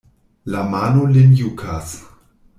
[0.53, 1.95] La mano lin jukas.